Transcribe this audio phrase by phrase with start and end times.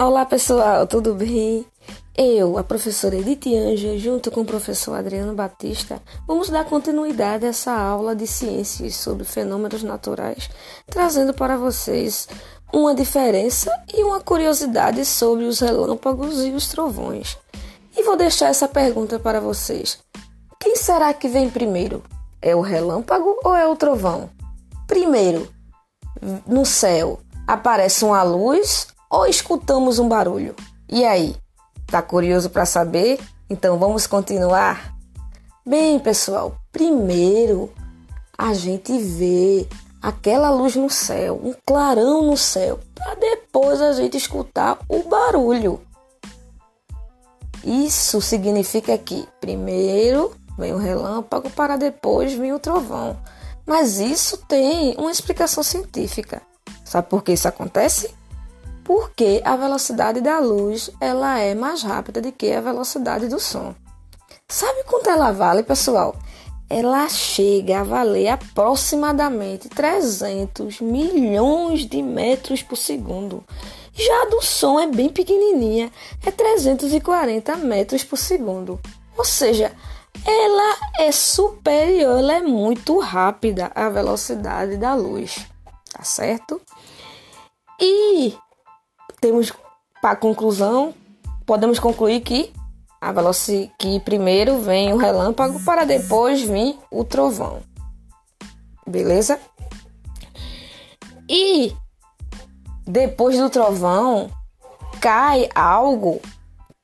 [0.00, 1.66] Olá pessoal, tudo bem?
[2.16, 7.50] Eu, a professora Edith Anja, junto com o professor Adriano Batista, vamos dar continuidade a
[7.50, 10.48] essa aula de ciências sobre fenômenos naturais,
[10.86, 12.26] trazendo para vocês
[12.72, 17.36] uma diferença e uma curiosidade sobre os relâmpagos e os trovões.
[17.94, 19.98] E vou deixar essa pergunta para vocês:
[20.58, 22.02] quem será que vem primeiro?
[22.40, 24.30] É o relâmpago ou é o trovão?
[24.86, 25.46] Primeiro,
[26.46, 30.54] no céu aparece uma luz ou escutamos um barulho?
[30.88, 31.34] E aí?
[31.86, 33.18] Tá curioso para saber?
[33.48, 34.94] Então vamos continuar?
[35.66, 37.70] Bem, pessoal, primeiro
[38.38, 39.66] a gente vê
[40.00, 45.80] aquela luz no céu, um clarão no céu, para depois a gente escutar o barulho.
[47.62, 53.18] Isso significa que primeiro vem o relâmpago para depois vir o trovão.
[53.66, 56.40] Mas isso tem uma explicação científica.
[56.84, 58.14] Sabe por que isso acontece?
[58.90, 63.72] Porque a velocidade da luz ela é mais rápida do que a velocidade do som.
[64.48, 66.16] Sabe quanto ela vale, pessoal?
[66.68, 73.44] Ela chega a valer aproximadamente 300 milhões de metros por segundo.
[73.92, 75.92] Já do som é bem pequenininha,
[76.26, 78.80] é 340 metros por segundo.
[79.16, 79.70] Ou seja,
[80.26, 85.46] ela é superior, ela é muito rápida à velocidade da luz,
[85.92, 86.60] tá certo?
[87.82, 88.09] E
[89.20, 89.52] temos
[90.00, 90.94] para conclusão,
[91.44, 92.52] podemos concluir que
[93.00, 97.62] a velocidade que primeiro vem o relâmpago para depois vir o trovão.
[98.86, 99.38] Beleza?
[101.28, 101.74] E
[102.86, 104.30] depois do trovão
[105.00, 106.20] cai algo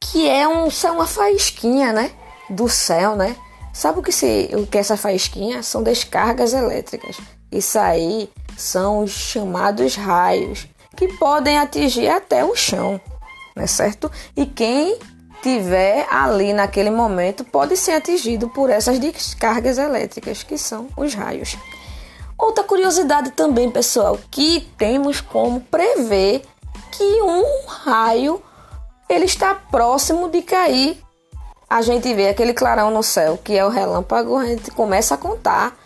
[0.00, 2.10] que é um, uma faísquinha, né?
[2.50, 3.36] Do céu, né?
[3.72, 5.62] Sabe o que, se, o que é essa faísquinha?
[5.62, 7.16] São descargas elétricas.
[7.50, 10.66] Isso aí são os chamados raios
[11.02, 13.00] que podem atingir até o chão,
[13.56, 14.10] né, certo?
[14.36, 14.96] E quem
[15.42, 21.56] tiver ali naquele momento pode ser atingido por essas descargas elétricas, que são os raios.
[22.38, 26.42] Outra curiosidade também, pessoal, que temos como prever
[26.92, 28.40] que um raio
[29.08, 31.02] ele está próximo de cair.
[31.68, 35.18] A gente vê aquele clarão no céu, que é o relâmpago, a gente começa a
[35.18, 35.76] contar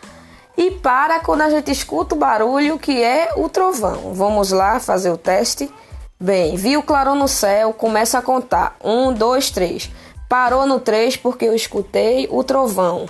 [0.57, 4.11] e para quando a gente escuta o barulho que é o trovão.
[4.13, 5.71] Vamos lá fazer o teste.
[6.19, 8.75] Bem, viu o clarão no céu, começa a contar.
[8.83, 9.91] Um, dois, três.
[10.27, 13.05] Parou no três porque eu escutei o trovão,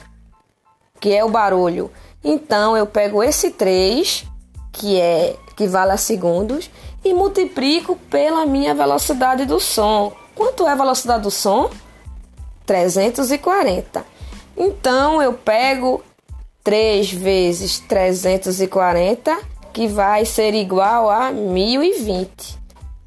[0.99, 1.89] que é o barulho.
[2.21, 4.25] Então eu pego esse três,
[4.73, 6.69] que é que vale a segundos,
[7.03, 10.11] e multiplico pela minha velocidade do som.
[10.35, 11.71] Quanto é a velocidade do som?
[12.65, 14.05] 340.
[14.55, 16.03] Então eu pego
[16.67, 19.39] 3 vezes 340,
[19.71, 22.59] que vai ser igual a 1020.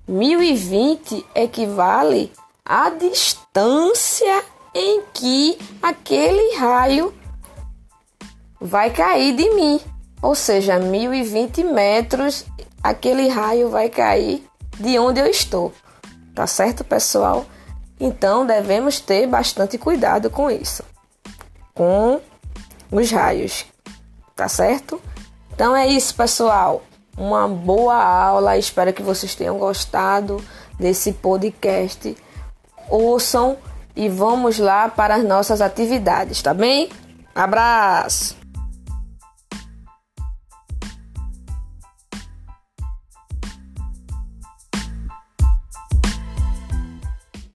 [0.08, 2.32] 1020 equivale
[2.64, 4.42] à distância
[4.74, 7.12] em que aquele raio
[8.58, 9.78] vai cair de mim.
[10.22, 12.46] Ou seja, 1020 metros,
[12.82, 14.42] aquele raio vai cair
[14.78, 15.70] de onde eu estou.
[16.34, 17.44] Tá certo, pessoal?
[18.00, 20.82] Então devemos ter bastante cuidado com isso.
[21.74, 22.22] Com
[22.90, 23.66] os raios,
[24.34, 25.00] tá certo?
[25.54, 26.82] Então é isso, pessoal.
[27.16, 28.56] Uma boa aula.
[28.56, 30.42] Espero que vocês tenham gostado
[30.78, 32.16] desse podcast.
[32.88, 33.58] Ouçam
[33.94, 36.88] e vamos lá para as nossas atividades, tá bem?
[37.34, 38.39] Abraço!